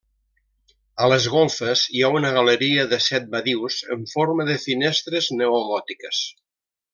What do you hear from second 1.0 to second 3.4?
A les golfes hi ha una galeria de set